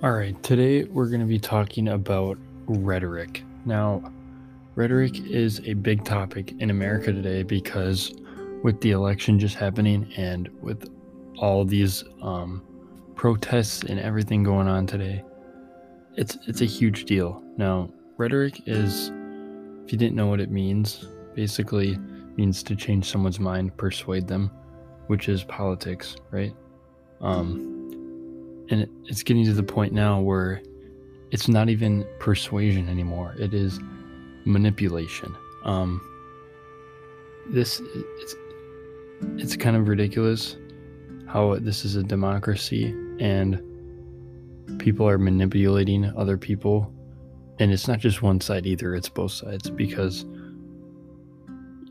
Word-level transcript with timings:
All 0.00 0.12
right, 0.12 0.40
today 0.44 0.84
we're 0.84 1.08
going 1.08 1.22
to 1.22 1.26
be 1.26 1.40
talking 1.40 1.88
about 1.88 2.38
rhetoric. 2.66 3.42
Now, 3.64 4.12
rhetoric 4.76 5.26
is 5.26 5.60
a 5.64 5.74
big 5.74 6.04
topic 6.04 6.54
in 6.60 6.70
America 6.70 7.10
today 7.10 7.42
because 7.42 8.14
with 8.62 8.80
the 8.80 8.92
election 8.92 9.40
just 9.40 9.56
happening 9.56 10.08
and 10.16 10.48
with 10.62 10.88
all 11.38 11.64
these 11.64 12.04
um, 12.22 12.62
protests 13.16 13.82
and 13.82 13.98
everything 13.98 14.44
going 14.44 14.68
on 14.68 14.86
today, 14.86 15.24
it's 16.14 16.38
it's 16.46 16.60
a 16.60 16.64
huge 16.64 17.04
deal. 17.04 17.42
Now, 17.56 17.90
rhetoric 18.18 18.62
is, 18.66 19.10
if 19.84 19.90
you 19.90 19.98
didn't 19.98 20.14
know 20.14 20.28
what 20.28 20.38
it 20.38 20.52
means, 20.52 21.08
basically 21.34 21.98
means 22.36 22.62
to 22.62 22.76
change 22.76 23.10
someone's 23.10 23.40
mind, 23.40 23.76
persuade 23.76 24.28
them, 24.28 24.52
which 25.08 25.28
is 25.28 25.42
politics, 25.42 26.14
right? 26.30 26.54
Um, 27.20 27.77
and 28.70 28.88
it's 29.06 29.22
getting 29.22 29.44
to 29.44 29.52
the 29.52 29.62
point 29.62 29.92
now 29.92 30.20
where 30.20 30.62
it's 31.30 31.48
not 31.48 31.68
even 31.68 32.06
persuasion 32.18 32.88
anymore. 32.88 33.34
It 33.38 33.54
is 33.54 33.80
manipulation. 34.44 35.34
Um 35.64 36.00
this 37.50 37.80
it's 38.20 38.34
it's 39.36 39.56
kind 39.56 39.76
of 39.76 39.88
ridiculous 39.88 40.56
how 41.26 41.56
this 41.56 41.84
is 41.84 41.96
a 41.96 42.02
democracy 42.02 42.94
and 43.20 43.62
people 44.78 45.08
are 45.08 45.18
manipulating 45.18 46.04
other 46.16 46.36
people. 46.36 46.92
And 47.58 47.72
it's 47.72 47.88
not 47.88 47.98
just 47.98 48.22
one 48.22 48.40
side 48.40 48.66
either 48.66 48.94
it's 48.94 49.08
both 49.08 49.32
sides 49.32 49.70
because 49.70 50.24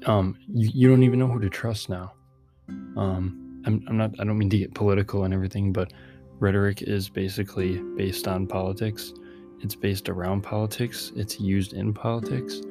um 0.05 0.37
you, 0.47 0.69
you 0.73 0.89
don't 0.89 1.03
even 1.03 1.19
know 1.19 1.27
who 1.27 1.39
to 1.39 1.49
trust 1.49 1.89
now. 1.89 2.13
Um 2.95 3.43
I'm, 3.67 3.83
I'm 3.87 3.97
not 3.97 4.11
i 4.19 4.23
don't 4.23 4.37
mean 4.37 4.49
to 4.49 4.57
get 4.57 4.73
political 4.73 5.25
and 5.25 5.33
everything 5.33 5.73
but 5.73 5.91
Rhetoric 6.39 6.83
is 6.83 7.09
basically 7.09 7.77
based 7.95 8.27
on 8.27 8.47
politics. 8.47 9.13
It's 9.61 9.75
based 9.75 10.07
around 10.09 10.41
politics. 10.41 11.11
It's 11.15 11.39
used 11.39 11.73
in 11.73 11.93
politics. 11.93 12.61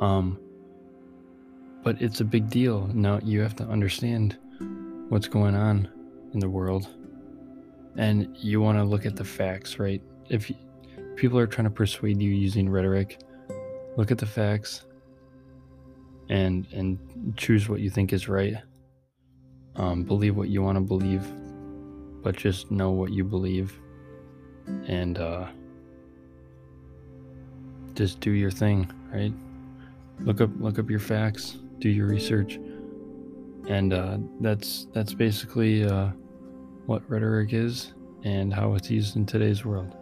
Um, 0.00 0.38
but 1.82 2.00
it's 2.00 2.20
a 2.20 2.24
big 2.24 2.48
deal. 2.48 2.88
Now 2.94 3.18
you 3.22 3.40
have 3.40 3.56
to 3.56 3.64
understand 3.64 4.38
what's 5.08 5.28
going 5.28 5.54
on 5.54 5.90
in 6.32 6.40
the 6.40 6.48
world. 6.48 6.88
And 7.96 8.34
you 8.38 8.60
want 8.60 8.78
to 8.78 8.84
look 8.84 9.04
at 9.04 9.16
the 9.16 9.24
facts, 9.24 9.78
right? 9.78 10.00
If 10.30 10.50
people 11.16 11.38
are 11.38 11.46
trying 11.46 11.66
to 11.66 11.70
persuade 11.70 12.22
you 12.22 12.30
using 12.30 12.68
rhetoric, 12.68 13.20
look 13.96 14.10
at 14.10 14.18
the 14.18 14.26
facts 14.26 14.86
and 16.30 16.66
and 16.72 17.34
choose 17.36 17.68
what 17.68 17.80
you 17.80 17.90
think 17.90 18.12
is 18.12 18.28
right. 18.28 18.56
Um, 19.76 20.04
believe 20.04 20.36
what 20.36 20.48
you 20.48 20.62
want 20.62 20.76
to 20.76 20.80
believe 20.80 21.26
but 22.22 22.36
just 22.36 22.70
know 22.70 22.90
what 22.90 23.12
you 23.12 23.24
believe 23.24 23.78
and 24.86 25.18
uh, 25.18 25.46
just 27.94 28.20
do 28.20 28.30
your 28.30 28.50
thing, 28.50 28.90
right? 29.12 29.32
Look 30.20 30.40
up 30.40 30.50
look 30.58 30.78
up 30.78 30.88
your 30.88 31.00
facts, 31.00 31.58
do 31.78 31.88
your 31.88 32.06
research, 32.06 32.60
and 33.68 33.92
uh, 33.92 34.18
that's 34.40 34.86
that's 34.92 35.14
basically 35.14 35.84
uh, 35.84 36.08
what 36.86 37.08
rhetoric 37.10 37.52
is 37.52 37.92
and 38.24 38.52
how 38.52 38.74
it's 38.74 38.90
used 38.90 39.16
in 39.16 39.26
today's 39.26 39.64
world. 39.64 39.96